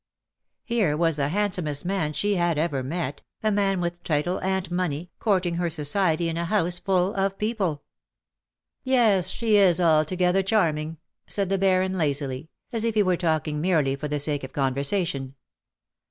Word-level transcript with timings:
Here 0.63 0.97
was 0.97 1.17
the 1.17 1.27
handsomest 1.27 1.85
man 1.85 2.13
she 2.13 2.33
had 2.33 2.57
ever 2.57 2.81
met, 2.81 3.21
a 3.43 3.51
man 3.51 3.79
with 3.79 4.01
title 4.01 4.39
and 4.39 4.71
money, 4.71 5.11
courting 5.19 5.57
her 5.57 5.69
society 5.69 6.27
in 6.27 6.37
a 6.37 6.45
house 6.45 6.79
full 6.79 7.13
of 7.13 7.37
people." 7.37 7.83
Yes, 8.83 9.29
she 9.29 9.57
is 9.57 9.79
altogether 9.79 10.41
charming/^ 10.41 10.97
said 11.27 11.49
the 11.49 11.59
Baron 11.59 11.93
lazily, 11.93 12.49
as 12.73 12.83
if 12.83 12.95
he 12.95 13.03
were 13.03 13.15
talking 13.15 13.61
merely 13.61 13.95
for 13.95 14.07
the 14.07 14.17
sake 14.17 14.43
of 14.43 14.53
conversation. 14.53 15.35